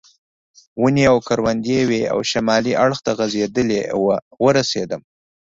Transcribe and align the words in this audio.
ونې 0.81 1.03
او 1.11 1.17
کروندې 1.27 1.79
وې 1.89 2.01
او 2.13 2.19
شمالي 2.31 2.73
اړخ 2.83 2.99
ته 3.05 3.11
غځېدلې 3.17 3.81
وه 4.03 4.17
ورسېدم. 4.43 5.01